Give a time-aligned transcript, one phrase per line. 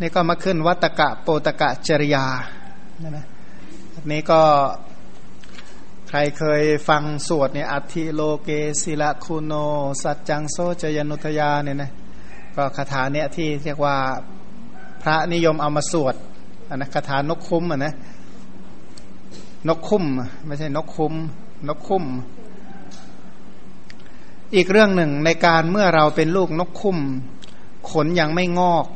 [0.00, 2.26] นี่ก็มาขึ้นวัตกะโปตกะจริยา
[3.02, 3.24] นะนะ
[4.12, 4.42] นี้ก็
[6.08, 8.48] ใครเคยฟังสวดเนี่ยอัติโลเก
[8.82, 9.52] ศิละคูโน
[10.02, 11.90] สัจจังโซจยนุทยาเนี่ยนะ
[12.56, 13.96] ก็คาถาเนี่ยที่เรียกว่า
[15.02, 16.14] พระนิยมเอามาสวด
[16.68, 17.94] อันนะคาถานกคุ้มอะนะ
[19.68, 20.04] นกคุ้ม
[20.46, 21.14] ไม่ใช่นกคุ้ม
[21.68, 22.04] นกคุ้ม
[24.54, 26.98] อีกเรื่องหนึ่งในการเมื่อเราเป็นลูกนกคุ้ม
[27.90, 28.86] ขนยังไม่งอก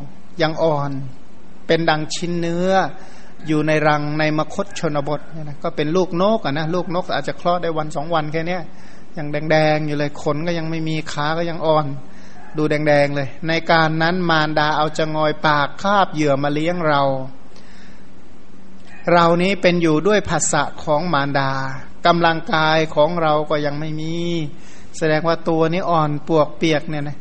[0.42, 0.90] ยังอ่อน
[1.66, 2.70] เป็นดังชิ้นเนื้อ
[3.46, 8.58] อยู่ในรังในมคตชนบทเนี่ยนะก็เป็นลูกนกอะนะลูกนกอาจจะคลอดได้วันสองวันแค่นี้
[9.16, 11.86] ยังแดงๆอยู่เลยขนก็ยังไม่มีขาก็ยังอ่อน
[12.56, 17.02] ดูแดงๆเลย ในการนั้นมารดาเอาจะงอยปากคาบเหยื่อมาเลี้ยงเรา
[19.12, 21.50] เรานี้เป็นอยู่ด้วยภาษะของมารดา
[22.06, 24.14] กำลังกายของเราก็ยังไม่มี
[24.98, 27.18] แสดงว่าตัวนี้อ่อนปวกเปียกเนี่ยนะ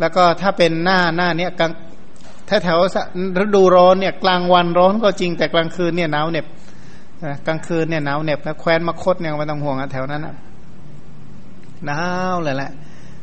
[0.00, 1.50] แล้วก็ถ้าเป็นหน้าหน้าเนี้ย
[2.48, 2.78] ถ้าแถว
[3.42, 6.46] ฤดูร้อนเนี่ยกลางวันร้อนก็จริงแต่กลางคืนเนี่ยหนาวเหน็บ
[7.46, 10.22] กลางคืนเนี่ยหนาวเหน็บแล้วแคว้นมคตเนี่ยไม่ต้องห่วงอะแถวนั้น
[11.86, 12.00] หนา
[12.32, 12.70] วเลยแหละ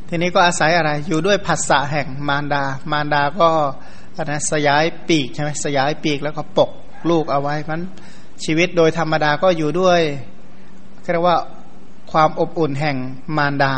[0.08, 3.48] ทีนี้ก็อาศัยอะไร อยู่ด้วยภาษาแห่งมารดา มารดาก็
[4.24, 6.70] นะสยายปีกใช่ไหมสยายปีกแล้วก็ปก
[7.10, 7.80] ลูกเอาไว้มัน
[8.44, 10.00] ชีวิตโดยธรรมดาก็อยู่ด้วย
[11.12, 11.38] เรียกว่า
[12.12, 12.96] ความอบอุ่นแห่ง
[13.36, 13.74] มารดา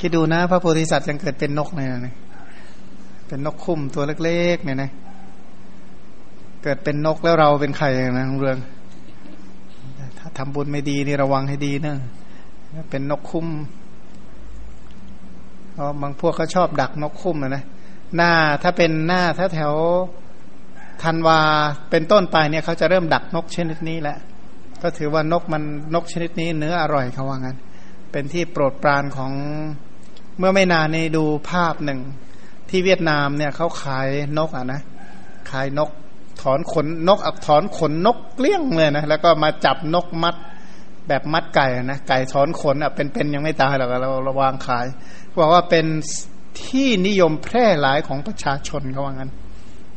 [0.00, 2.14] คิดดูนะ พระโพธิสัตว์ยังเกิดเป็นนกเลยนะ
[3.28, 4.90] เป็นนกคุ้มตัวเล็ก ๆ เนี่ยนะ
[6.62, 7.86] เกิดเป็นนกแล้วเราเป็นใคร
[8.18, 8.58] นะเรื่อง
[10.18, 11.94] ถ้าทำบุญไม่ดีนี่ระวังให้ดีนะ
[12.90, 13.46] เป็นนกคุ้ม
[15.72, 17.64] เพราะบางพวกเขาชอบดักนกคุ้มนะนะ
[18.16, 18.32] หน้า
[18.62, 19.74] ถ้าเป็นหน้าถ้าแถว
[21.02, 21.40] ธันวา
[21.90, 24.16] เป็นต้นไปเนี่ยเขาจะเริ่มดักนกชนิดนี้แหละ
[24.82, 25.62] ก็ถือว่านกมัน
[25.94, 27.56] นกชนิดนี้เนื้ออร่อยเขาว่างั้น
[28.12, 29.32] เป็นที่โปรดปรานของ
[30.38, 32.00] เมื่อไม่นานนี้ดูภาพหนึ่ง
[32.68, 34.80] ที่เวียดนามเนี่ยเขาขายนกอะนะ
[35.50, 35.90] ขายนก
[36.42, 40.36] ถอนขนนกอักถอนขนนกเกลี้ยงเลยนะแล้วก็มาจับนกมัด
[41.08, 44.86] แบบมัดไก่นะไก่ถอนขนอะเป็นๆยังไม่ตายหรอกเราระวางขาย
[45.40, 45.86] บอกว่าเป็น
[46.62, 49.30] ที่นิยมแพร่หลายของประชาชนเขาว่างั้น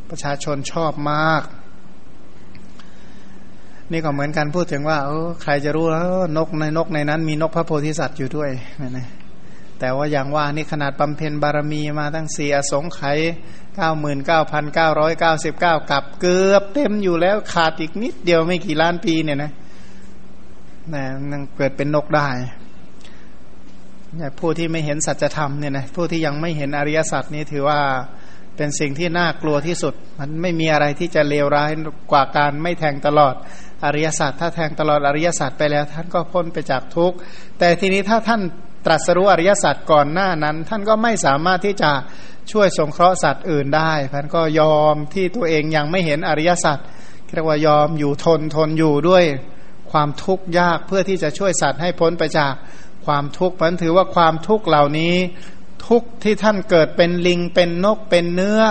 [0.10, 1.44] ประชาชนชอบมาก
[3.92, 8.50] นี่ก็เหมือนกันพูดถึงว่าเออใครจะรู้แล้วนกในนกในนั้น มีนกพระโพธิสัตว์อยู่ด้วย
[8.82, 9.08] นะนะ
[9.80, 13.20] แต่ว่าอย่างว่านี่ขนาดบำเพ็ญบารมีมาตั้งสี่อสงไขย
[13.76, 19.52] เก้าหมื่นเก้าพันเก้าร้อยเก้าสิบเก้ากับเกือบเต็มอยู่แล้วขาดอีกนิดเดียวไม่กี่ล้านปีเนี่ยนะ
[20.94, 22.28] นะยังเกิดเป็นนกได้
[24.16, 27.80] เนี่ยผู้ที่ไม่เห็นสัจธรรมเนี่ยนะผู้ที่ยังไม่เห็นอริยสัจนี่ถือว่า
[28.58, 31.72] เป็นสิ่งที่น่ากลัวที่สุด มันไม่มีอะไรที่จะเลวร้าย
[32.12, 33.36] กว่าการไม่แทงตลอด
[33.86, 37.18] อริยสัจถ้าแทงตลอดอริยสัจไปแล้ว ท่านก็พ้นไปจากทุกข์
[37.60, 38.42] แต่ทีนี้ถ้าท่าน
[38.86, 41.92] ตรัสรู้อริยสัจก่อนหน้านั้น ท่านก็ไม่สามารถที่จะ
[42.52, 46.78] ช่วยสงเคราะห์สัตว์อื่นได้ท่านก็ยอมที่ตัวเองยังไม่เห็นอริยสัจ
[47.34, 49.24] เรียกว่ายอมอยู่ทนทนอยู่ด้วย
[49.92, 52.54] ความทุกข์ยากเพื่อที่จะช่วยสัตว์ให้พ้นไปจาก
[53.06, 55.16] ความทุกข์มันถือว่าความทุกข์เหล่านี้
[55.88, 58.62] ทุกที่ท่านเกิดเป็นลิงเป็นนกเป็นเนื้อ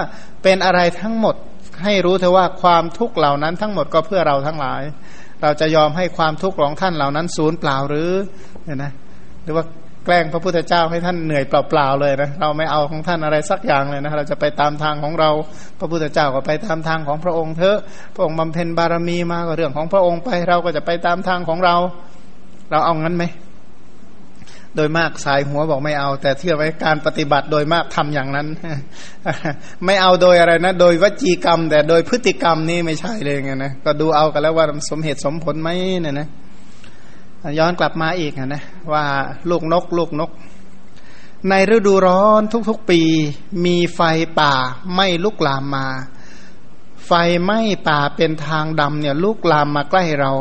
[0.42, 1.34] เป็นอะไรทั้งหมด
[1.84, 4.82] ให้รู้เถอะว่าความทุกข์เหล่านั้นทั้งหมดก็เพื่อเราทั้งหลาย
[5.42, 8.10] เราจะยอมให้ความทุกข์ของท่านเหล่านั้นสูญเปล่าหรือ
[8.64, 8.92] เนี่ยนะ
[9.44, 9.64] หรือว่า
[10.08, 15.30] แกล้งพระพุทธเจ้าให้ท่านเหนื่อยเปล่าๆเลยนะเราไม่เอาของท่านอะไรสักอย่างเลยนะเราจะไปตามทางของเรา
[15.78, 17.78] พระพุทธเจ้าก็ไปตามทางของพระองค์เถอะ
[18.14, 21.76] พระองค์บำเพ็ญบารมีมาก็เรื่องของพระองค์ไป เราก็จะไปตามทางของเรา
[22.70, 23.24] เราเอางั้นไหม
[24.76, 28.46] โดยมากสายหัวบอกไม่เอา แต่เที่ยวไว้การปฏิบัติโดยมากทำอย่างนั้น
[29.84, 35.68] ไม่เอาโดยอะไรนะ โดยวจีกรรม แต่โดยพฤติกรรมนี่ไม่ใช่เลยไงนะก็ดูเอากันแล้วว่าสมเหตุสมผลไหม
[36.02, 36.28] เนี่ยนะ
[37.58, 38.62] ย้อนกลับมาอีกนะ
[38.92, 39.04] ว่า
[39.50, 40.30] ลูกนก ลูกนก
[41.48, 43.00] ในฤดูร้อนทุกๆปี
[43.64, 44.00] มีไฟ
[44.40, 44.52] ป่า
[44.94, 45.86] ไม่ลุกลามมา
[47.06, 47.12] ไฟ
[47.42, 50.32] ไหม้ป่าเป็นทางดำเนี่ยลุกลามมาใกล้เรา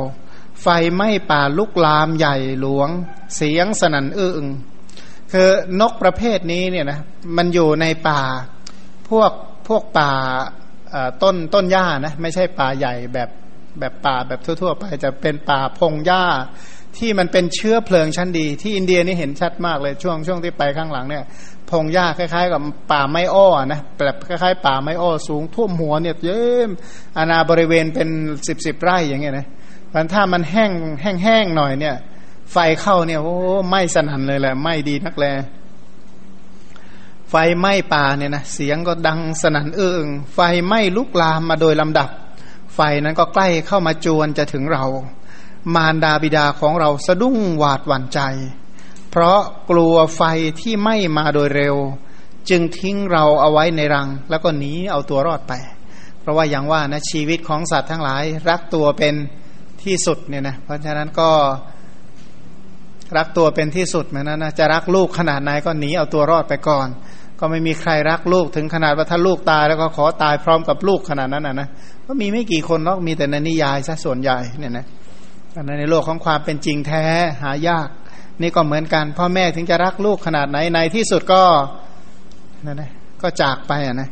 [0.62, 2.90] ไฟไหม้ป่าลุกลามใหญ่หลวง
[3.36, 4.46] เสียงสนั่นอื้ง
[5.32, 5.50] คือ
[5.82, 7.00] นกประเภทนี้เนี่ยนะ
[7.38, 8.22] มันอยู่ในป่า
[9.10, 9.32] พวก
[9.68, 10.12] พวกป่า
[11.24, 13.30] ต้นต้นหญ้านะไม่ใช่ป่าใหญ่แบบ
[13.80, 16.24] แบบป่าแบบทั่ว ๆ ไปจะเป็นป่าพงหญ้า
[17.00, 21.24] ที่มันเป็นเชื้อเพลิงชั้นดี ที่อินเดียนี่เห็นชัดมากเลยช่วงช่วงที่ไปข้างหลังเนี่ย
[21.70, 22.62] พงหญ้าคล้ายๆ กับ
[22.92, 26.70] ป่าไม้อ้อนะแบบคล้ายๆ ป่าไม้อ้อสูงท่วมหัวเนี่ยเยิ้ม
[27.18, 28.10] อาณาบริเวณเป็น
[28.48, 29.48] สิบสิบไร่อย่างเงี้ยนะ
[29.94, 30.72] มันถ้ามันแห้ง
[31.24, 31.96] แห้งๆหน่อยเนี่ย
[32.52, 33.36] ไฟเข้าเนี่ยโอ้
[33.70, 35.26] ไหม้สนั่นเลยแหละไหม้ดีนักแล
[37.30, 42.10] ไฟไหม้ป่าเนี่ยนะเสียงก็ดังสนั่นเอื้องไฟไหม้ลุกลามมาโดยลำดับ
[42.76, 44.84] ไฟนั้นก็ใกล้เข้ามาจวนจะถึงเรา
[45.76, 48.20] มารดาบิดาของเราสะดุ้งหวาดหวั่นใจ
[49.12, 49.40] เพราะ
[49.70, 50.22] กลัวไฟ
[50.62, 51.76] ที่ไหม้มาโดยเร็ว
[52.50, 55.54] จึงทิ้งเราเอาไว้ในรัง แล้วก็หนีเอาตัวรอดไป
[56.22, 59.16] เพราะว่าอย่างว่านะชีวิตของสัตว์ทั้งหลาย รักตัวเป็น
[59.84, 61.30] ที่สุดเนี่ยนะเพราะฉะนั้นก็
[63.18, 66.88] รักตัวเป็นที่สุดเหมือนนั้นนะจะรักลูกขนาดไหนก็หนีเอาตัวรอดไปก่อน
[67.40, 71.68] ก็ไม่มีใครรักลูกถึงขนาดว่าถ้าลูกตายแล้วก็ขอตายพร้อมกับลูกขนาดนั้นนะนะ
[72.06, 74.86] ก็มีไม่กี่คนหรอกมีแต่ในนิยายซะส่วนใหญ่เนี่ยนะ
[75.66, 77.04] ในโลกของความเป็นจริงแท้
[77.44, 77.90] หายาก
[78.42, 81.44] นี่ก็เหมือนกัน พ่อแม่ถึงจะรักลูกขนาดไหนในที่สุดก็
[82.66, 84.10] นั่นนะก็จากไปอะนะ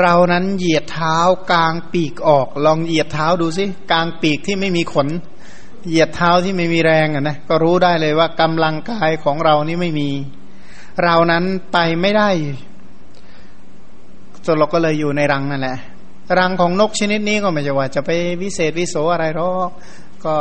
[0.00, 1.18] เรานั้นเหยียดเท้า
[1.50, 5.08] กลางปีกออก ลองเหยียดเท้าดูสิกลางปีกที่ไม่มีขน
[5.88, 10.10] เหยียดเท้าที่ไม่มีแรงอะนะก็รู้ได้เลยว่ากำลังกายของเรานี่ไม่มี
[11.02, 12.30] เรานั้นไปไม่ได้
[14.46, 15.76] จนเราก็เลยอยู่ในรังนั่นแหละ
[16.38, 18.10] รังของนกชนิดนี้ก็ไม่ใช่ว่า จะไป
[18.42, 19.70] วิเศษวิโสอะไรหรอก
[20.24, 20.34] ก็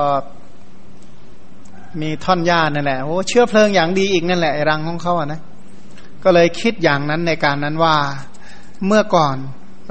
[2.01, 5.41] มีท่อนหญ้านั่นแหละโอ้เชื้อเพลิงอย่างดีอีกนั่นแหละรังของเขาอะนะ
[6.23, 7.95] ก็เลยคิดอย่างนั้นในการนั้นว่า
[8.85, 9.37] เมื่อก่อน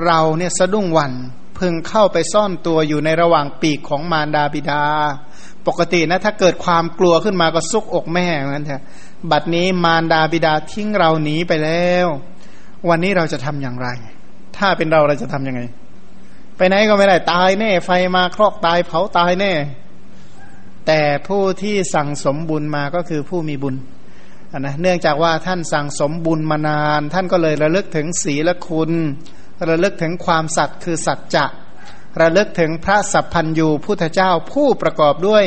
[0.07, 1.13] เราเนี่ยสะดุ้งวัน
[1.59, 4.83] พึงเข้าไปซ่อนตัวอยู่ในระหว่างปีกของมารดาบิดา
[5.67, 8.83] ปกตินะถ้าเกิดความกลัวขึ้นมาก็ซุกอกแม่เหมือนกันเถอะ
[9.31, 12.07] บัดนี้มารดาบิดาทิ้งเราหนีไปแล้ว
[12.89, 13.89] วันนี้เราจะทำอย่างไร
[14.63, 15.61] ถ้าเป็นเราเราจะทํำยังไง
[16.57, 19.53] ไปไหนก็ไม่ได้ตายแน่ ไฟมาครอกตายเผาตายแน่
[20.87, 23.75] แต่ผู้ที่สั่งสมบุญมาก็คือผู้มีบุญ
[24.59, 28.91] นะเนื่องจากว่าท่านสั่งสมบุญมานาน ท่านก็เลยระลึกถึงศีลคุณ
[29.69, 31.45] ระลึกถึงความสัตย์คือสัจจะ
[32.21, 35.45] ระลึกถึงพระสัพพัญยูพุทธเจ้าผู้ประกอบด้วย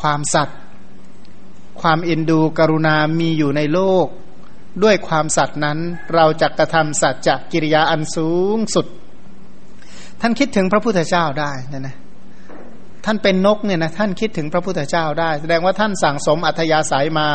[0.00, 0.56] ความสัตย์
[1.80, 4.06] ความอินดูกรุณามีอยู่ในโลก
[4.82, 5.78] ด้วยความสัตย์นั้น
[6.14, 8.86] เราจะกระทำสัจจะกิริยาอันสูงสุด
[10.20, 11.96] ท่านคิดถึงพระพุทธเจ้าได้นะนะ
[13.04, 17.28] ท่านเป็นนกเนี่ยนะท่านคิดถึงพระพุทธเจ้าได้ แสดงว่าท่านสั่งสมอัธยาศัยมา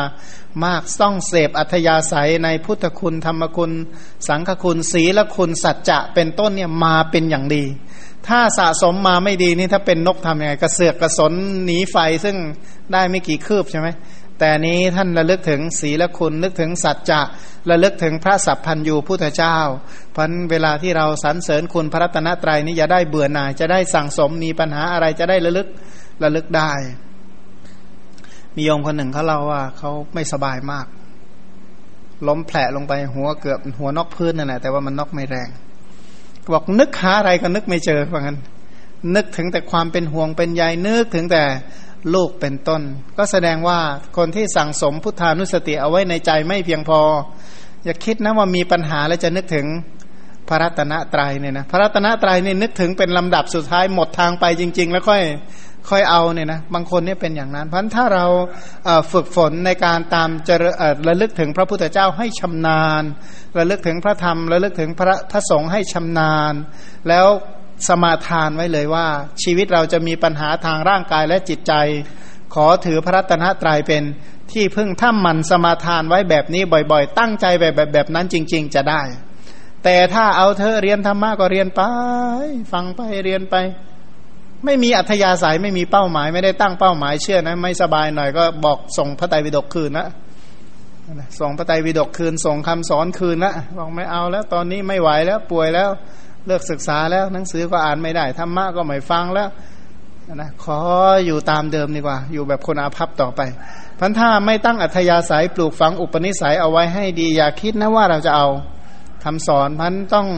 [0.64, 3.72] มากต้องเสพอัธยาศัยในพุทธคุณธรรมคุณ
[4.28, 7.64] สังฆคุณศีลคุณสัจจะเป็นต้นเนี่ยมาเป็นอย่างดี
[8.28, 11.32] ถ้าสะสมมาไม่ดีนี่ถ้าเป็นนกทำยังไง กระเสือกกระสน
[11.64, 12.36] หนีไฟซึ่ง
[12.92, 13.88] ได้ไม่กี่คืบใช่ไหม
[14.38, 17.20] แต่นี้ท่านระลึกถึงศีลคุณนึกถึงสัจจะ
[17.70, 19.58] ระลึกถึงพระสัพพันยูพุทธเจ้า
[20.16, 25.68] พันเวลาที่เราสรรเสริญคุณพระรัตนตรัยนี้จะได้เบื่อหน่ายจะได้สั่งสมมีปัญหาอะไรจะได้ระลึก
[26.22, 26.72] ระลึกได้
[28.56, 30.86] มีโยมคนหนึ่งเขาเล่าว่าเขาไม่สบายมาก
[32.28, 35.48] ล้มแผลลงไปหัวเกือบหัวนอกพื้นนั่นแหละแต่ว่ามันนอกไม่แรง
[36.52, 38.38] บอกนึกหาอะไรก็นึกไม่เจอว่างั้น
[39.14, 41.44] นึกถึงแต่ความเป็นห่วงเป็นใยนึกถึงแต่
[42.14, 42.82] ลูกเป็นต้น
[43.18, 43.80] ก็แสดงว่า
[44.16, 47.00] คนที่สั่งสมพุทธานุสติเอาไว้ในใจไม่เพียงพอ
[47.84, 49.66] อย่าคิดนะว่ามีปัญหาแล้วจะนึกถึง
[50.48, 55.22] พระรัตนตรัยเนี่ยนะพระรัตนตรัยเนี่ยนึกถึงเป็นลำดับสุดท้ายหมดทางไปจริง ๆ แล้วค่อย
[55.90, 58.26] ค่อยเอาเนี่ยนะบางคนเนี่ยเป็นอย่างนั้น เพราะถ้าเรา
[59.12, 60.54] ฝึกฝนในการตามจะ
[61.08, 63.02] ระลึกถึงพระพุทธเจ้าให้ชำนาญ
[63.58, 66.54] ระลึกถึงพระธรรม ระลึกถึงพระพระสงฆ์ให้ชำนาญ
[67.08, 67.26] แล้ว
[67.86, 69.06] สมาทานไว้เลยว่า
[69.42, 71.72] ชีวิตเราจะมีปัญหาทางร่างกายและจิตใจ
[72.54, 74.02] ขอถือพระรัตนตรัยเป็น
[74.52, 79.02] ที่พึ่งถ้ามันสมาทานไว้แบบนี้บ่อยๆ ตั้งใจแบบแบบแบบนั้นจริง ๆ จะได้
[79.84, 81.82] แต่ถ้าเอาเธอเรียนธรรมะก็เรียนไป
[82.72, 83.56] ฟังไปเรียนไป
[84.64, 90.06] ไม่มีอัธยาศัยไม่มีเป้าหมาย ไม่ได้ตั้งเป้าหมายเชื่อนะ ไม่สบายหน่อยก็บอกส่งพระไตรปิฎกคืนนะ
[91.40, 95.88] ส่งพระไตรปิฎกคืนส่งคำสอนคืนนะบอกไม่เอาแล้ว ตอนนี้ไม่ไหวแล้วป่วยแล้ว
[96.48, 99.48] เลิกศึกษาแล้วหนังสือก็อ่านไม่ได้ธรรมะก็ไม่ฟังแล้ว
[100.34, 100.80] นะขอ
[101.26, 103.40] อยู่ตามเดิมดีกว่า อยู่แบบคนอาภัพต่อไป
[103.98, 108.48] พันถ้าไม่ตั้งอัธยาศัยปลูกฝังอุปนิสัยเอาไว้ให้ดี อย่าคิดนะว่าเราจะเอา
[109.24, 110.28] คำสอนพันต้อง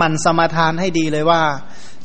[0.00, 1.42] มันสมาทานให้ดีเลยว่า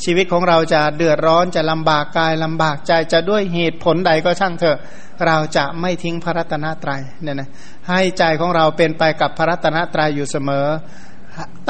[0.03, 4.77] ชีวิตของเราจะเดือดร้อนจะลำบากกายลำบากใจจะด้วยเหตุผลใดก็ช่างเถอะ
[5.25, 7.49] เราจะไม่ทิ้งพระรัตนตรัยเนี่ยนะ
[7.89, 10.67] ให้ใจของเราเป็นไปกับพระรัตนตรัยอยู่เสมอ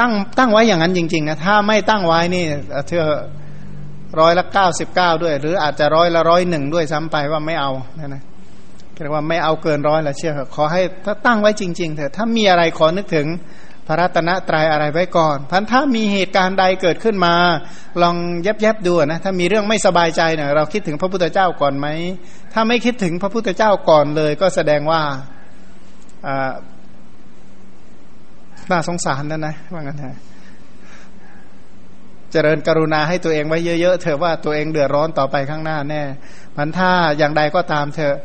[0.00, 2.44] ตั้งตั้งไว้อย่างนั้นจริงๆนะถ้าไม่ตั้งไว้นี่
[2.88, 3.06] เธอ
[4.20, 8.22] ร้อยละเก้าสิบเก้าด้วย หรืออาจจะร้อยละร้อยหนึ่งด้วยซ้ำไปว่าไม่เอานะนะ
[9.00, 13.26] เรียกว่าไม่เอาเกินร้อยละเชื่อขอให้ถ้าตั้งไว้จริงๆเถอะถ้ามีอะไรขอนึกถึง
[13.86, 17.34] พระรัตนตรัยอะไรไว้ก่อนพันถ้ามีเหตุการณ์ใดเกิดขึ้นมา
[18.02, 21.86] ลองแยบแยบดูนะ ถ้ามีเรื่องไม่สบายใจเนะเราคิดถึงพระพุทธเจ้าก่อนไหม
[22.52, 25.02] ถ้าไม่คิดถึงพระพุทธเจ้าก่อนเลย ก็แสดงว่า
[28.70, 30.16] น่าสงสารนั่นนะว่างั้นนะ
[32.32, 36.02] เจริญกรุณาให้ตัวเองไว้เยอะๆเถอะว่าตัวเองเดือดร้อนต่อไปข้างหน้าแน่
[36.56, 38.16] มันถ้าอย่างใดก็ตามเถอะ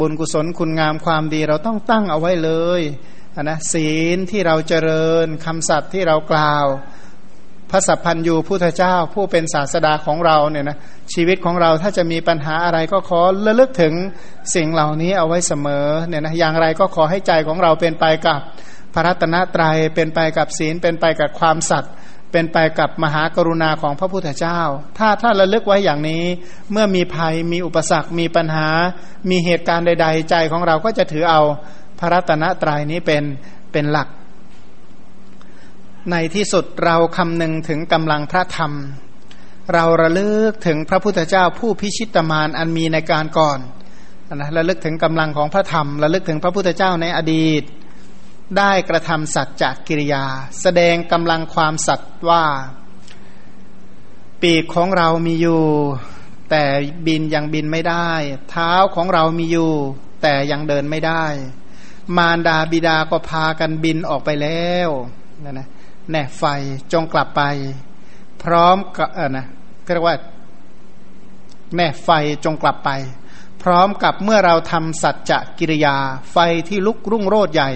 [0.00, 2.82] บุญกุศลคุณงามความดีเราต้องตั้งเอาไว้เลย
[3.42, 6.66] นะศีลที่เราเจริญคำสัตย์ที่เรากล่าว
[7.70, 10.78] พระสัพพันยูพุทธเจ้า ผู้เป็นศาสดาของเราเนี่ยนะ
[11.12, 13.94] ชีวิตของเราถ้าจะมีปัญหาอะไรก็ขอระลึกถึง
[14.54, 18.40] สิ่งเหล่านี้เอาไว้เสมอเนี่ยนะอย่างไรก็ขอให้ใจของเราเป็นไปกับ
[18.94, 21.92] พระรัตนตรยัยเป็นไปกับศีลเป็นไปกับความสัตย์
[22.32, 24.60] เป็นไปกับมหากรุณาของพระพุทธเจ้า
[24.98, 26.24] ถ้าถ้าระลึกไว้อย่างนี้
[26.72, 28.68] เมื่อมีภัยมีอุปสรรค มีปัญหา
[29.30, 31.42] มีเหตุการณ์ใด ๆ ใจของเราก็จะถือเอา
[31.98, 33.22] พระรัตนตรัยนี้เป็น
[33.72, 34.08] เป็นหลัก
[36.10, 38.72] ในที่สุดเราคำนึงถึงกำลังพระธรรม
[39.74, 43.58] เราระลึกถึงพระพุทธเจ้าผู้พิชิตมารอันมีในการก่อน
[44.34, 47.62] นะระลึกถึงกำลังของพระธรรม ระลึกถึงพระพุทธเจ้าในอดีต
[48.58, 50.24] ได้กระทำสัจจกิริยา
[50.60, 52.44] แสดงกำลังความสัตว์ว่า
[54.42, 55.64] ปีกของเรามีอยู่
[56.50, 56.64] แต่
[57.06, 58.10] บินยังบินไม่ได้
[58.50, 59.72] เท้าของเรามีอยู่
[60.22, 61.24] แต่ยังเดินไม่ได้
[62.16, 64.90] มารดาบิดาก็พากันบินออกไปแล้ว
[65.44, 65.68] นะนะ
[66.10, 66.44] แน่ไฟ
[66.92, 67.42] จงกลับไป
[68.42, 69.46] พร้อมกับเออนะ
[69.94, 70.16] เรียกว่า
[71.76, 72.08] แม่ไฟ
[72.44, 72.90] จงกลับไป
[73.62, 75.96] พร้อมกับเมื่อเราทำสัจจะกิริยา
[76.32, 76.36] ไฟ
[76.68, 77.70] ที่ลุกรุ่งโรดใหญ่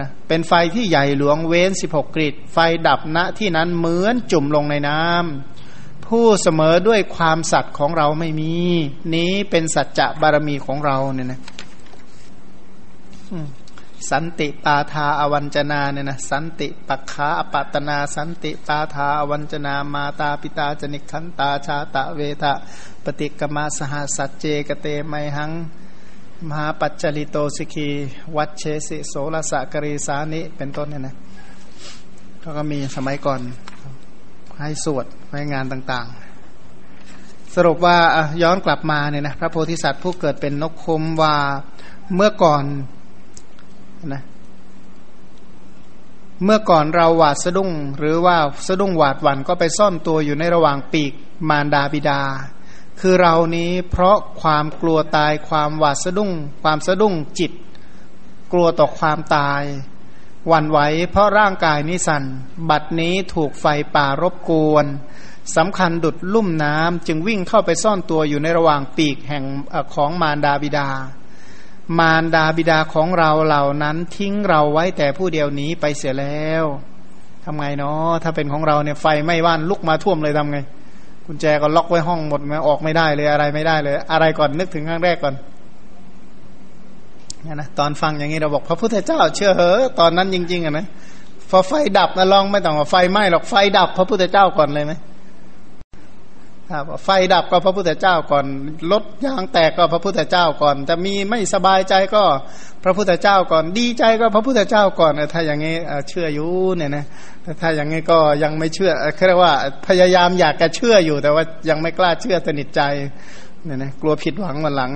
[0.00, 8.54] นะเป็นไฟที่ใหญ่หลวงเว้นสิบหกกริดไฟดับณที่นั้นเหมือนจุ่มลงในน้ำผู้เสมอด้วยความสัตย์ของเราไม่มี
[9.14, 11.40] นี้เป็นสัจจะบารมีของเราเนี่ยนะ
[14.10, 22.52] สันติปาทาอวัญจนาเนี่ยนะสันติปักขาอปัตนา สันติปาทาอวัญจนามาตาปิตาจนิคันตาชาตะเวทะ
[23.04, 25.52] ปฏิกมาสหสัจเจกเตไมหัง
[26.48, 27.88] มหาปัจจลิโตสิกี
[28.36, 31.14] วัดเชสิโสรสะกรีสานิเป็นต้นเนี่ยนะ
[32.40, 33.40] เขาก็มีสมัยก่อน
[34.60, 37.98] ให้สวดไว้งานต่างๆ สรุปว่า
[38.42, 41.36] ย้อนกลับมาเนี่ยนะพระโพธิสัตว์ผู้เกิดเป็นนกคมว่า
[42.14, 42.64] เมื่อก่อน
[44.14, 44.22] นะ
[46.44, 51.12] เมื่อก่อนเราหวาดสะดุ้ง หรือว่าสะดุ้งหวาดหวั่นก็ไปซ่อนตัวอยู่ในระหว่างปีก
[51.48, 52.20] มารดาบิดา
[53.04, 56.32] คือเรานี้เพราะความกลัวตายความหวาดสะดุ้ง
[56.62, 57.52] ความสะดุ้งจิต
[58.52, 59.62] กลัวต่อความตาย
[60.48, 60.78] หวั่นไหว
[61.10, 62.24] เพราะร่างกายนิสัน
[62.70, 64.86] บัดนี้ถูกไฟป่ารบกวน
[65.56, 69.44] สำคัญดุดลุ่มน้ำจึงวิ่งเข้าไปซ่อนตัวอยู่ในระหว่างปีกแห่ง
[69.94, 70.88] ของมารดาบิดา
[71.98, 76.64] มารดาบิดาของเราเหล่านั้นทิ้งเราไว้แต่ผู้เดียวนี้ไปเสียแล้ว
[77.44, 80.58] ทำไงเนาะถ้าเป็นของเราเนี่ยไฟไม่ว่านลุกมาท่วมเลยทำไง
[81.26, 85.34] กุญแจก็ล็อกไว้ห้องหมดไม่ออกไม่ได้เลยอะไรไม่ได้เลย อะไรก่อนนึกถึงครั้งแรกก่อน
[87.42, 90.86] เนี่ยนะตอนฟังอย่างนี้เราบอกพระพุทธเจ้า เชื่อเหอตอนนั้นจริง ๆอะนะ
[91.50, 94.92] พอไฟดับนะลองไม่ต้องว่าไฟไหม้หรอกไฟดับพระพุทธเจ้าก่อนเลยไหม
[96.72, 98.46] ครับไฟดับก็พระพุทธเจ้าก่อน
[98.92, 102.24] รถยางแตกก็พระพุทธเจ้าก่อนจะมีไม่สบายใจก็
[102.84, 105.76] พระพุทธเจ้าก่อน ดีใจก็พระพุทธเจ้าก่อนถ้าอย่างนี้
[106.08, 107.04] เชื่ออยู่เนี่ยนะ
[107.60, 108.92] ถ้าอย่างนี้ก็ยังไม่เชื่อ
[109.26, 109.52] เรียกว่า
[109.86, 112.82] พยายามอยากจะเชื่ออยู่แต่ว่ายังไม่กล้าเชื่อสนิทใจ
[113.64, 114.92] เนี่ยนะกลัวผิดหวังวันหลัง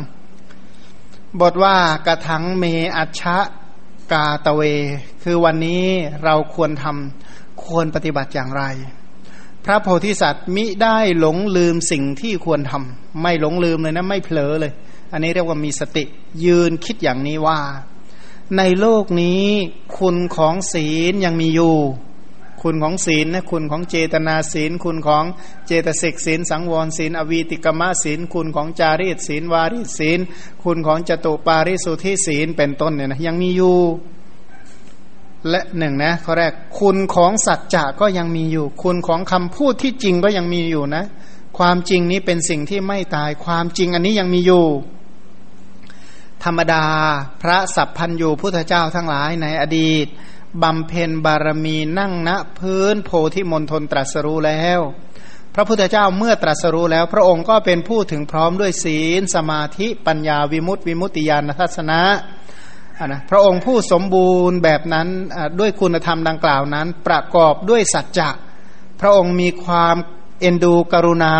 [1.40, 2.64] บทว่ากระทังเม
[2.96, 3.38] อัชะ
[4.12, 4.62] กาตะเว
[5.24, 5.84] คือวันนี้
[6.24, 8.64] เราควรทำควรปฏิบัติอย่างไร
[9.66, 14.72] พระโพธิสัตว์มิได้หลงลืมสิ่งที่ควรทำไม่หลงลืมเลยนะ ไม่เผลอเลย
[15.12, 16.04] อันนี้เรียกว่ามีสติ
[16.44, 17.60] ยืนคิดอย่างนี้ว่า
[18.56, 19.44] ในโลกนี้
[19.98, 21.76] คุณของศีลยังมีอยู่
[22.62, 25.24] คุณของศีลนะคุณของเจตนาศีล คุณของ
[25.66, 30.20] เจตสิกศีล สังวรศีล อวีติกมะศีล คุณของจารีตศีลวารีศีล
[30.64, 33.78] คุณของจตุปาริสุทธิศีลเป็นต้นเนี่ยนะยังมีอยู่
[35.50, 41.04] และหนึ่งนะข้อแรกคุณของสัจจะก็ยังมีอยู่ คุณของคำพูดที่จริงก็ยังมีอยู่นะ
[41.58, 44.66] ความจริงนี้เป็นสิ่งที่ไม่ตายความจริงอันนี้ยังมีอยู่
[46.44, 46.84] ธรรมดา
[47.42, 50.06] พระสัพพันยูพุทธเจ้าทั้งหลายในอดีต
[50.62, 54.80] บำเพ็ญบารมีนั่งณพื้นโพธิมณฑลตรัสรู้แล้ว
[55.54, 62.02] พระพุทธเจ้าเมื่อตรัสรู้แล้ว พระองค์ก็เป็นผู้ถึงพร้อมด้วยศีล สมาธิปัญญาวิมุตติวิมุตติญาณทัศนะ
[63.04, 65.08] นะพระองค์ผู้สมบูรณ์แบบนั้น
[65.60, 68.30] ด้วยคุณธรรมดังกล่าวนั้น ประกอบด้วยสัจจะ
[69.00, 69.96] พระองค์มีความ
[70.40, 71.36] เอ็นดูกรุณา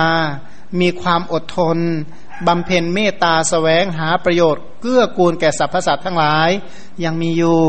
[0.81, 1.79] มีความอดทน
[2.47, 6.51] บำเพ็ญเมตตาสแสวงหาประโยชน์ เกื้อกูลแก่สรรพสัตว์ทั้งหลาย
[7.05, 7.61] ยังมีอยู่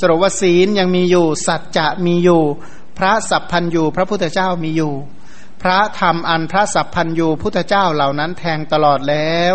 [0.00, 2.42] สรวศีลยังมีอยู่ สัจจะมีอยู่
[2.98, 4.94] พระสัพพันยูพระพุทธเจ้ามีอยู่
[5.62, 9.54] พระธรรมอันพระสัพพันยูพุทธเจ้าเหล่านั้นแทงตลอดแล้ว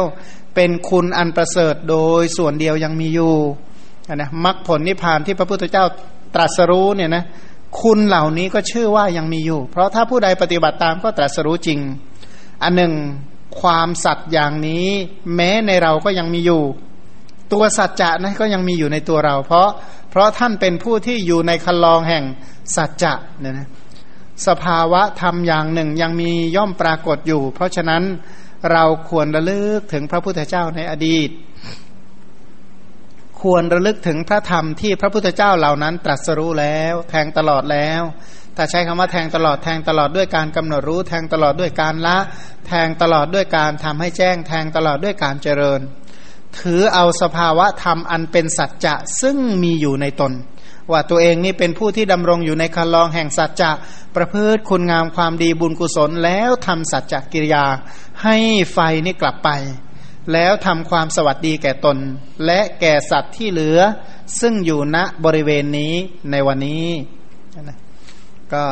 [0.60, 3.36] เป็นคุณอันประเสริฐโดยส่วนเดียวยังมีอยู่
[4.16, 5.86] นะมรรคผลนิพพานที่พระพุทธเจ้า
[6.36, 7.24] ตรัสรู้เนี่ยนะ
[7.82, 11.80] คุณเหล่านี้ก็ชื่อว่ายังมีอยู่ เพราะถ้าผู้ใดปฏิบัติตามก็ตรัสรู้จริง
[12.64, 12.94] อันหนึ่ง
[13.62, 14.88] ความสัตย์อย่างนี้
[15.36, 16.64] แม้ในเราก็ยังมีอยู่
[17.54, 19.70] ตัวสัจจะนะก็ยังมีอยู่ในตัวเรา เพราะ
[20.10, 22.24] เพราะท่านเป็นผู้ที่อยู่ในคันลองแห่ง
[22.76, 23.68] สัจจะเนี่ยนะ
[24.48, 28.04] สภาวะธรรมอย่างหนึ่งยังมีย่อมปรากฏอยู่ เพราะฉะนั้น
[28.72, 31.30] เราควรระลึกถึงพระพุทธเจ้าในอดีต
[33.42, 38.02] ควรระลึกถึงพระธรรมที่พระพุทธเจ้าเหล่านั้นตรัสรู้แล้ว แทงตลอดแล้ว
[38.56, 42.18] ถ้าใช้คำว่าแทงตลอดแทงตลอดด้วยการกำหนดรู้ แทงตลอดด้วยการละ
[42.68, 45.82] แทงตลอดด้วยการทำให้แจ้ง แทงตลอดด้วยการเจริญ
[46.60, 50.34] ถือเอาสภาวะธรรมอันเป็นสัจจะซึ่งมีอยู่ในตน
[50.92, 53.72] ว่าตัวเองนี่เป็นผู้ที่ดำรงอยู่ในคันลองแห่งสัจจะ
[54.16, 57.66] ประพฤติคุณงามความดีบุญกุศล แล้วทำสัจจะกิริยา
[58.24, 58.38] ให้
[58.74, 59.50] ไฟนี่กลับไป
[60.34, 61.98] แล้วทำความสวัสดีแก่ตน
[62.46, 63.80] และแก่สัตว์ที่เหลือ
[64.40, 65.94] ซึ่งอยู่ณบริเวณนี้
[66.32, 66.88] ในวันนี้
[67.64, 67.78] นะ
[68.54, 68.64] ก็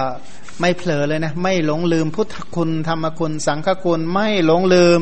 [0.62, 5.00] ไม่เผลอเลยนะ ไม่หลงลืมพุทธคุณธรรมคุณ สังฆคุณ ไม่หลงลืม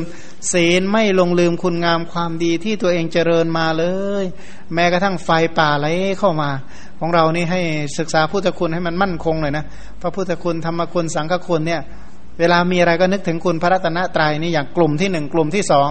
[0.52, 3.84] ศีลไม่หลงลืมคุณงามความดีที่ตัวเองเจริญมาเล
[4.22, 4.24] ย
[4.74, 5.28] แม้กระทั่งไฟ
[5.58, 5.86] ป่าไหล
[6.18, 6.50] เข้ามา
[7.04, 7.62] ของเรานี่ให้
[7.98, 9.64] ศึกษาพุทธคุณให้มันมั่นคงเลยนะ
[10.02, 11.80] พระพุทธคุณธรรมคุณสังฆคุณเนี่ย
[12.38, 15.88] เวลามีอะไรก็นึกถึงคุณพระรัตนตรัยนี่อย่างกลุ่มที่หนึ่งกลุ่มที่สอง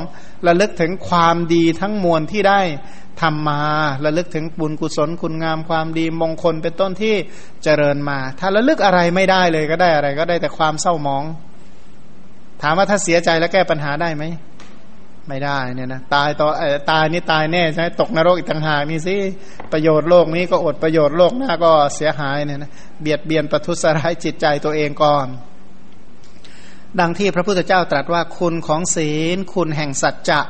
[0.48, 2.60] ระลึกถึงความดีทั้งมวลที่ได้
[3.22, 3.62] ทำมา
[4.06, 7.16] ระลึกถึงบุญกุศลคุณงามความดีมงคลเป็นต้นที่
[7.64, 11.24] เจริญมา ถ้าระลึกอะไรไม่ได้เลยก็ได้อะไร ก็ได้แต่ความเศร้าหมอง
[12.62, 14.24] ถามว่าถ้าเสียใจแล้วแก้ปัญหาได้ไหม
[15.30, 16.48] ไม่ได้เนี่ยนะตายต่อ
[16.92, 19.16] ตายนี่ตายแน่ใช่ไหมตกนรกอีกต่างหากนี่สิ
[19.72, 25.28] ประโยชน์โลกนี้ก็อดประโยชน์โลกหน้าก็เสียหายเนี่ยนะเบียดเบียนประทุษร้ายจิตใจตัวเองก่อน
[27.00, 30.42] ดังที่พระพุทธเจ้าตรัสว่าคุณของศีล คุณแห่งสัจจะ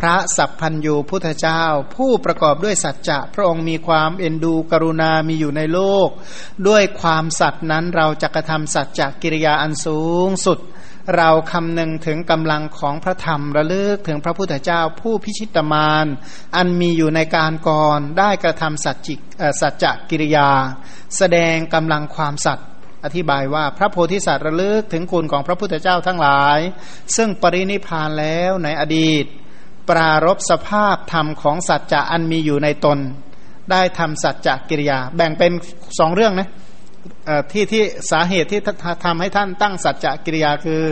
[0.00, 1.62] พระสัพพัญยูพุทธเจ้า
[1.96, 6.08] ผู้ประกอบด้วยสัจจะพระองค์มีความเอ็นดูกรุณา มีอยู่ในโลก
[6.68, 10.58] ด้วยความสัตย์นั้นเราจะกระทำสัจจะกิริยาอันสูงสุด
[11.16, 16.06] เราคำนึงถึงกำลังของพระธรรมระลึกถึงพระพุทธเจ้าผู้พิชิตมาร
[16.56, 19.14] อันมีอยู่ในการก่อนได้กระทำสัจจิ
[19.60, 20.50] สัจจกิริยา
[21.16, 22.66] แสดงกำลังความสัตย์
[23.04, 26.58] อธิบายว่าพระโพธิสัตว์ระลึกถึงคุณของพระพุทธเจ้าทั้งหลาย
[27.16, 29.24] ซึ่งปรินิพานแล้วในอดีต
[29.88, 32.98] ปรารบสภาพธรรมของสัจจะอันมีอยู่ในตน
[33.70, 35.52] ได้ทำสัจจะกิริยา แบ่งเป็น
[35.98, 36.48] สองเรื่องนะ
[37.52, 38.60] ที่ที่สาเหตุที่
[39.04, 40.82] ทำให้ท่านตั้งสัจจะกิริยาคือ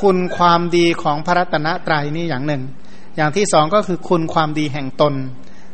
[0.00, 2.62] คุณความดีของพระรัตนตรัยนี่อย่างหนึ่ง
[3.16, 5.14] อย่างที่สองก็คือคุณความดีแห่งตน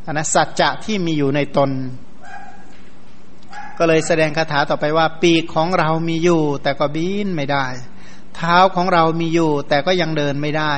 [0.07, 1.71] นนะสัจจะที่มีอยู่ในตน
[3.79, 7.67] ก็เลยแสดงคาถาต่อไปว่า ปีกของเรามีอยู่ แต่ก็บินไม่ได้
[8.37, 10.73] เท้าของเรามีอยู่ แต่ก็ยังเดินไม่ได้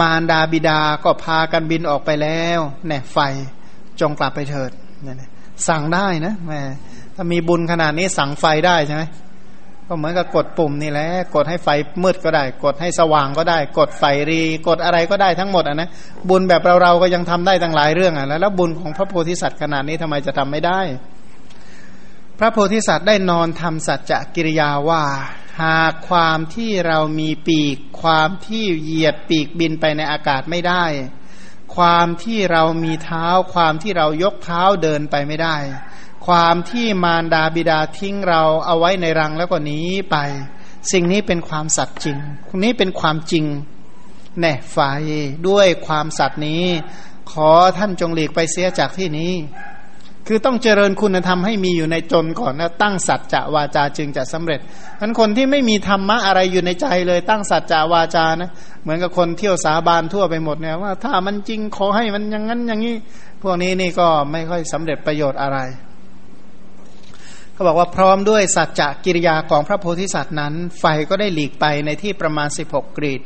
[0.00, 3.18] มารดาบิดาก็พากันบินออกไปแล้วแน่ไฟ
[4.00, 4.70] จงกลับไปเถิด
[5.68, 6.60] สั่งได้นะแม่
[7.22, 9.02] ถ้ามีบุญขนาดนี้สั่งไฟได้ใช่ไหม
[9.88, 11.68] ก็เหมือนกับกดปุ่มนี่แหละกดให้ไฟ
[12.02, 15.88] มืดก็ได้ กดให้สว่างก็ได้ กดไฟรี กดอะไรก็ได้ทั้งหมดอะนะ
[16.28, 20.80] บุญแบบเราเราก็ยังทำได้ตั้งหลายเรื่องอะแล้วบุญของพระโพธิสัตว์ขนาดนี้ทำไมจะทำไม่ได้
[22.38, 25.02] พระโพธิสัตว์ได้นอนทำสัจจะกิริยาว่า
[25.62, 30.84] หากความที่เรามีปีก ความที่เหยียดปีกบินไปในอากาศไม่ได้
[31.76, 35.56] ความที่เรามีเท้า ความที่เรายกเท้าเดินไปไม่ได้
[36.26, 39.80] ความที่มารดาบิดาทิ้งเราเอาไว้ในรังแล้วก็หนี
[40.10, 40.16] ไป
[40.92, 42.16] สิ่งนี้เป็นความสัตย์จริง
[42.64, 43.44] นี้เป็นความจริง
[44.40, 44.78] แน่ไฟ
[45.48, 46.64] ด้วยความสัตย์นี้
[47.30, 49.32] ขอท่านจงหลีกไปเสียจากที่นี้
[50.26, 54.60] คือต้องเจริญคุณธรรมให้มีอยู่ในจนก่อนนะตั้งสัจจะวาจาจึงจะสำเร็จ
[55.00, 58.50] นั้นคนที่ไม่มีธรรมะอะไรอยู่ในใจเลย ตั้งสัจจะวาจานะ
[58.82, 62.96] เหมือนกับคนเที่ยวสาบานทั่วไปหมดเนี่ยว่าถ้ามันจริงขอให้มันอย่างนั้นอย่างนี้
[63.42, 65.58] พวกนี้นี่ก็ไม่ค่อยสำเร็จประโยชน์อะไร
[67.52, 73.22] เขาบอกว่าพร้อมด้วยสัจจะกิริยาของพระโพธิสัตว์นั้น ไฟก็ได้หลีกไปในที่ประมาณ 16 กรีด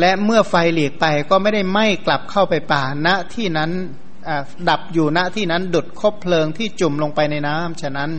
[0.00, 3.70] และเมื่อไฟหลีกไปก็ไม่ได้ไหม้กลับเข้าไปป่าณที่นั้น
[4.68, 8.10] ดับอยู่ณที่นั้นดุดคบเพลิงที่จุ่มลงไปในน้ำฉะนั้น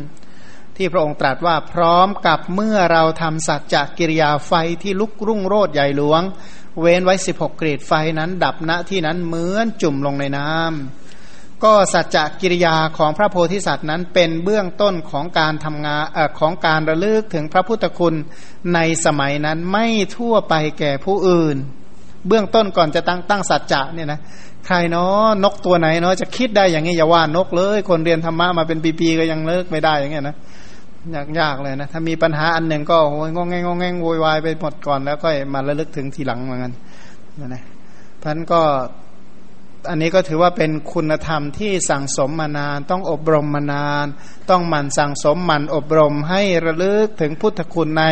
[0.78, 6.22] ที่พระองค์ตรัสว่าพร้อมกับเมื่อเราทำสัจจกิริยาไฟที่ลุกรุ่งโรดใหญ่หลวง
[6.80, 18.16] เว้นไว้สิบหกกรีดไฟนั้น ดับณที่นั้นเหมือนจุ่มลงในน้ำก็สัจจกิริยาของพระโพธิสัตว์นั้นเป็นเบื้องต้นของการทำงานอของการระลึกถึงพระพุทธคุณ
[18.74, 19.88] ในสมัยนั้นไม่
[20.18, 21.58] ทั่วไปแก่ผู้อื่น
[22.28, 24.20] เบื้องต้นก่อนจะตั้งตั้งสัจจะเนี่ยนะ
[24.68, 30.36] ใครเนาะนกตัวไหนเนาะจะคิดได้อย่างนี้อย่าว่านกเลย คนเรียนธรรมะมาเป็นปีๆก็ยังเลิกไม่ได้อย่างเงี้ยนะ
[31.16, 36.74] ยากยากเลยนะถ้ามีปัญหาอันหนึ่งก็โอ้ยงงแงงงงแงงโวยวายไปหมดก่อนแล้วก็มาระลึกถึงทีหลังเหมือนกัน
[37.40, 37.64] นะนะ
[38.22, 38.62] พันก็
[39.90, 44.06] อันนี้ก็ถือว่าเป็นคุณธรรมที่สั่งสมมานาน ต้องอบรมมานาน
[44.50, 48.04] ต้องหมั่นสั่งสมหมั่นอบรมให้ระลึกถึงพุทธคุณใน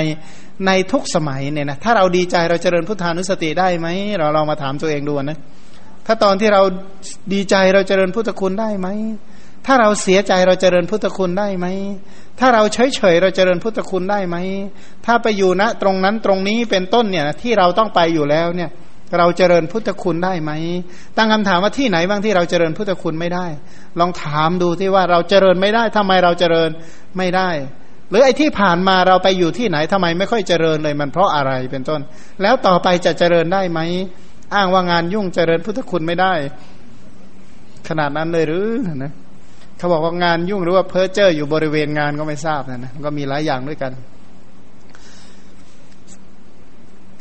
[0.65, 3.87] ในทุกสมัยเนี่ยนะถ้าเราดีใจเราเจริญพุทธานุสติได้ไหม
[4.19, 5.39] เราลองมาถามตัวเองดูนะ
[6.05, 6.61] ถ้าตอนที่เรา
[7.33, 8.87] ดีใจเราเจริญพุทธคุณได้ไหม
[9.65, 11.65] ถ้าเราเสียใจเราเจริญพุทธคุณได้ไหม
[12.39, 14.37] ถ้าเราเฉยเฉยเราเจริญพุทธคุณได้ไหม
[15.05, 18.69] ถ้าไปอยู่ณตรงนั้นตรงนี้เป็นต้นเนี่ยที่เราต้องไปอยู่แล้วเนี่ย
[19.17, 20.51] เราเจริญพุทธคุณได้ไหม
[21.17, 23.47] ตั้งคำถามว่าที่ไหนบ้างที่เราเจริญพุทธคุณไม่ได้
[23.99, 26.69] ลองถามดูที่ว่าเราเจริญไม่ได้ทำไมเราเจริญ
[27.17, 27.49] ไม่ได้
[28.09, 32.01] หรือไอ้ที่ผ่านมาเราไปอยู่ที่ไหนทำไมไม่ค่อยเจริญเลยมันเพราะอะไรเป็นต้น
[32.41, 33.79] แล้วต่อไปจะเจริญได้ไหม
[34.55, 36.33] อ้างว่างานยุ่งเจริญพุทธคุณไม่ได้
[37.87, 38.67] ขนาดนั้นเลยหรือ
[39.03, 39.13] นะ
[39.77, 43.91] เขาบอกว่างานยุ่งหรือว่าเพ้อเจ้ออยู่บริเวณงานก็ไม่ทราบนะนะก็มีหลายอย่างด้วยกัน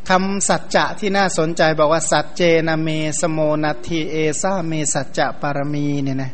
[0.09, 2.89] คำสัจจะที่น่าสนใจบอกว่า สัจเจนะเม
[3.21, 6.33] สโมนัทีเอซาเมสัจจะปารมีเนี่ยนะ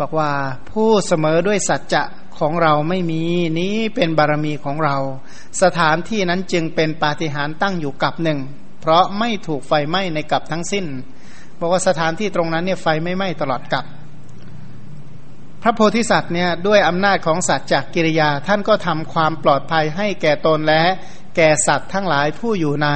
[0.00, 0.30] บอกว่า
[0.70, 2.02] ผู้เสมอด้วยสัจจะ
[2.38, 3.22] ของเราไม่มี
[3.60, 4.96] นี้เป็นบารมีของเรา
[5.62, 8.38] สถานที่นั้นจึงเป็นปาฏิหาริย์ตั้งอยู่กับหนึ่ง
[8.86, 10.86] เพราะไม่ถูกไฟไหม้ในกับทั้งสิ้น
[11.58, 13.84] บอกว่าสถานที่ตรงนั้นเนี่ยไฟไม่ไหม้ตลอดกับ
[15.62, 20.82] พระโพธิสัตว์เนี่ยด้วยอำนาจของสัจจกิริยา ท่านก็ทำความปลอดภัยให้แก่ตนและ
[21.36, 22.88] แก่สัตว์ทั้งหลายผู้อยู่ใน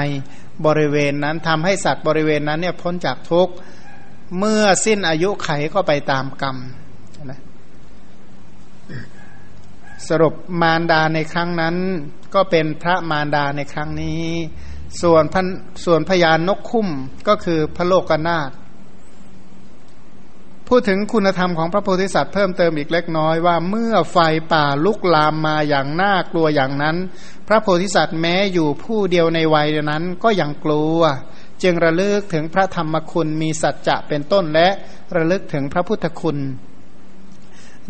[0.67, 3.55] บริเวณนั้นทำให้สัตว์บริเวณนั้นเนี่ยพ้นจากทุกข์
[4.39, 6.57] เมื่อสิ้นอายุไขก็ไปตามกรรม
[7.31, 7.41] นะ
[10.09, 11.77] สรุปมารดาในครั้งนั้น
[12.35, 14.25] ก็เป็นพระมารดาในครั้งนี้
[15.03, 15.47] ส่วนพัน
[15.85, 16.89] ส่วนพยานนกคุ้ม
[17.29, 18.51] ก็คือพระโลกนาถ
[20.69, 24.19] พูดถึงคุณธรรมของพระโพธิสัตว์เพิ่มเติมอีกเล็กน้อยว่าเมื่อไฟ
[24.53, 26.97] ป่าลุกลามมาอย่างน่ากลัวอย่างนั้น
[27.49, 31.01] พระโพธิสัตว์แม้อยู่ผู้เดียวในวัยนั้นก็ยังกลัว
[31.63, 34.69] จึงระลึกถึงพระธรรมคุณมีสัจจะเป็นต้นและ
[35.17, 36.39] ระลึกถึงพระพุทธคุณ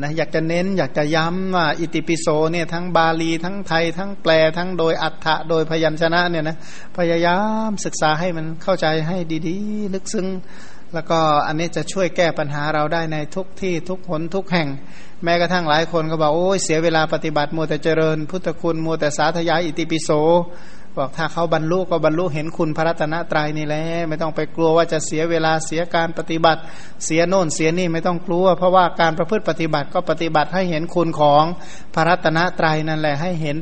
[0.02, 6.56] นะอยากจะเน้นอยากจะย้ำว่าอิติปิโสเนี่ยทั้งบาลีทั้งไทย ทั้งแปลทั้งโดยอัฏฐะโดยพยัญชนะเนี่ยนะ
[6.96, 9.16] พยายามศึกษาให้มันเข้าใจให้
[9.48, 10.26] ดีๆ ลึกซึ้ง
[10.94, 14.68] แล้วก็อันนี้จะช่วยแก้ปัญหาเราได้ในทุกที่ทุกหนทุกแห่ง
[15.24, 20.10] แม้กระทั่งหลายคนก็บอกโอ้ยเสียเวลาปฏิบัติมัวแต่เจริญ พุทธคุณมัวแต่สาธยายอิติปิโส
[20.98, 26.60] บอกถ้าเขาบรรลุก็บรรลุเห็นคุณพระรัตนตรัยนี่แหละไม่ต้องไปกลัวว่าจะเสียเวลาเสียการปฏิบัติ
[27.04, 31.44] เสียโน่นเสียนี่ไม่ต้องกลัว เพราะว่าการประพฤติปฏิบัติก็ปฏิบัติให้เห็นคุณของ
[31.94, 33.56] พระรัตนตรัยนั่นแหละให้เห็น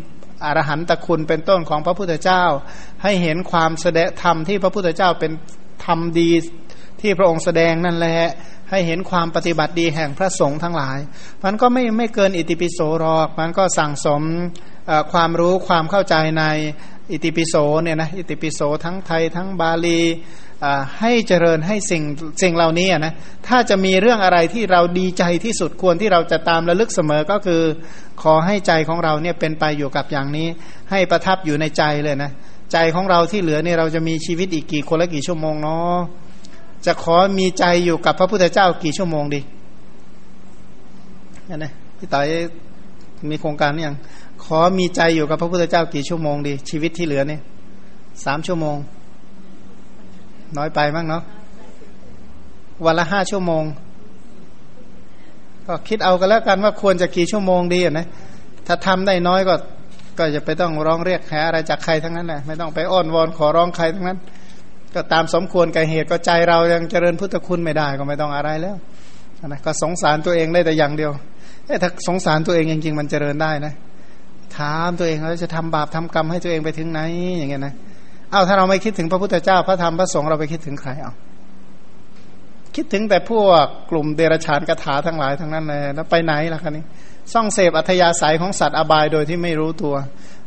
[0.45, 2.45] อรหันตคุณเป็นต้นของพระพุทธเจ้า
[3.03, 5.33] ให้เห็นความแสดงธรรมที่พระพุทธเจ้าเป็น
[5.85, 6.31] ธรรมดี
[7.01, 8.21] ที่พระองค์แสดงนั่นแหละ
[8.71, 10.99] ให้เห็นความปฏิบัติดีแห่งพระสงฆ์ทั้งหลาย
[11.45, 14.23] มันก็ไม่ไม่เกินอิติปิโสหรอก มันก็สั่งสม
[15.13, 16.45] ความรู้ความเข้าใจใน
[17.11, 20.01] อิติปิโสเนี่ยนะอิติปิโสทั้งไทยทั้งบาลี
[21.01, 22.03] ให้เจริญให้สิ่ง
[22.43, 23.13] สิ่งเหล่านี้นะ
[23.49, 27.63] ถ้าจะมีเรื่องอะไรที่เราดีใจที่สุดควรที่เราจะตามระลึกเสมอก็คือ
[28.23, 30.49] ขอให้ใจของเราเนี่ยเป็นไปอยู่กับอย่างนี้
[30.91, 32.31] ให้ประทับอยู่ในใจเลยนะ
[32.73, 35.97] ใจของเราที่เหลือเนี่ยเราจะมีชีวิตอีกกี่คนละกี่ชั่วโมงเนาะ
[36.87, 39.41] จะขอมีใจอยู่กับพระพุทธเจ้ากี่ชั่วโมงดี
[41.57, 42.25] นะพี่ต่อย
[43.31, 43.97] มีโครงการนี่ยัง
[44.45, 47.41] ขอมีใจอยู่กับพระพุทธเจ้ากี่ชั่วโมงดี ชีวิตที่เหลือเนี่ย
[48.25, 48.77] สามชั่วโมง
[50.57, 51.23] น้อยไปมั้งเนาะ
[52.85, 53.65] วันละห้าชั่วโมง
[55.67, 58.07] ก็คิดเอากันแล้วกันว่าควรจะกี่ชั่วโมงดีนะ
[58.67, 59.55] ถ้าทำได้น้อยก็
[60.19, 64.19] ก็จะไปต้องร้องเรียกหาอะไรจากใครทั้งนั้นแหละไม่ต้องไปอ้อนวอนขอร้องใครทั้งนั้น
[64.95, 68.77] ก็ตามสมควรกับเหตุก็ใจเรายังเจริญพุทธคุณไม่ได้ก็ไม่ต้องอะไรแล้ว
[69.47, 71.13] นะก็สงสารตัวเองได้แต่อย่างเดียว
[71.83, 73.75] ถ้าสงสารตัวเองจริงๆมันเจริญได้นะ
[74.57, 77.01] ถามตัวเองเราจะทำบาปทำกรรมให้ตัวเองไปถึงไหน
[77.39, 77.75] อย่างเงี้ยนะ
[78.31, 81.13] เอาถ้าเราไม่คิดถึงพระพุทธเจ้าพระธรรมพระสงฆ์เราไปคิดถึงใครเอา
[82.77, 86.85] คิดถึงแต่พวกกลุ่มเดรัจฉานกถาทั้งหลายทั้งนั้นเลยแล้วไปไหนล่ะคะนี้
[87.33, 89.95] ซ่องเสพอัธยาศัยของสัตว์อบายโดยที่ไม่รู้ตัว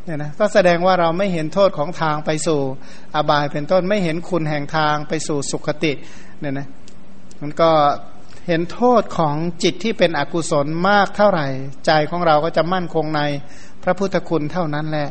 [0.05, 2.59] เนี่ยนะก็แสดงว่าเราไม่เห็นโทษของทางไปสู่
[3.15, 5.93] อบายเป็นต้นไม่เห็นคุณแห่งทางไปสู่สุขติ
[6.39, 6.67] เนี่ยนะ
[7.41, 7.71] มันก็
[8.47, 11.47] เห็นโทษของจิตที่เป็นอกุศลมากเท่าไหร่
[11.85, 13.21] ใจของเราก็จะมั่นคงใน
[13.83, 15.07] พระพุทธคุณเท่านั้นแหละ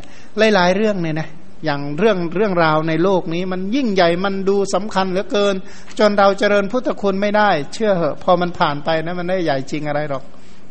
[0.55, 1.29] หลายๆเรื่องเนี่ยนะ
[1.65, 5.55] อย่างเรื่องเรื่องราวในโลกนี้มันยิ่งใหญ่มันดูสำคัญเหลือเกิน
[5.99, 10.23] จนเราเจริญพุทธคุณไม่ได้ เชื่อเหอะพอมันผ่านไปนะมันได้ใหญ่จริงอะไรหรอก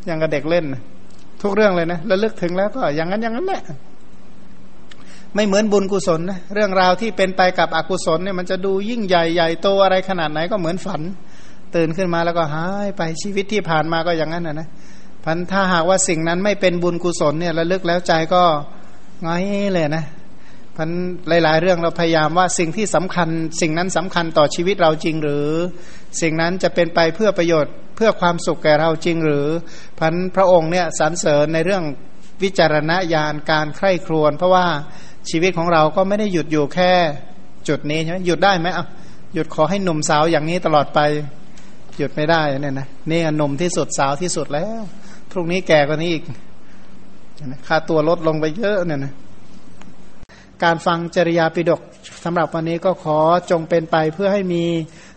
[0.05, 0.65] อย่างกับเด็กเล่น
[1.41, 3.61] ทุกเรื่องเลยนะแล้วลึกถึงแล้วก็อย่างนั้นอย่างนั้นแหละ
[5.35, 11.01] ไม่เหมือนบุญกุศลนะเรื่องราวที่เป็นไปกับอกุศลเนี่ยมันจะดูยิ่งใหญ่ใหญ่โตอะไรขนาดไหนก็เหมือนฝัน
[11.75, 14.67] ตื่นขึ้นมาแล้วก็หายไปชีวิตที่ผ่านมาก็อย่างนั้นนะนะ
[15.23, 18.43] พันถ้าหากว่าสิ่งนั้นไม่เป็นบุญกุศลเนี่ยระลึกแล้วใจก็
[19.25, 19.41] ง่าย
[19.73, 20.05] เลยนะ
[20.77, 20.89] พัน
[21.27, 23.29] หลาย ๆ เรื่องเราพยายามว่าสิ่งที่สำคัญ
[23.61, 25.47] สิ่งนั้นสำคัญต่อชีวิตเราจริงหรือ
[26.21, 29.47] สิ่งนั้นจะเป็นไปเพื่อประโยชน์เพื่อความสุขแก่เราจริงหรือ
[29.99, 31.83] พันพระองค์เนี่ยสรรเสริญในเรื่อง
[32.43, 34.67] วิจารณญาณการใคร่ครวญเพราะว่า
[35.29, 36.91] ชีวิตของเราก็ไม่ได้หยุดอยู่แค่
[37.67, 38.85] จุดนี้ใช่ไหมหยุดได้ไหมอะ
[39.33, 40.99] หยุดขอให้หนุ่มสาวอย่างนี้ตลอดไป
[41.97, 44.81] หยุดไม่ได้เนี่ยนะนี่หนุ่มที่สุดสาวที่สุดแล้ว
[45.31, 46.23] พรุ่งนี้แก่กว่านี้อีก
[47.67, 49.13] ค่าตัวลดลงไปเยอะเนี่ยนะ
[50.63, 51.81] การฟังจริยาปิดก
[52.23, 53.17] สำหรับวันนี้ก็ขอ
[53.51, 54.63] จงเป็นไปเพื่อให้มี